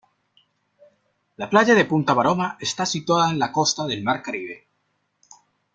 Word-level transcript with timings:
La 1.43 1.47
playa 1.51 1.75
de 1.75 1.85
Punta 1.85 2.15
Maroma 2.15 2.57
está 2.59 2.87
situada 2.87 3.29
en 3.29 3.37
la 3.37 3.51
costa 3.51 3.85
del 3.85 4.01
Mar 4.03 4.23
Caribe. 4.23 4.65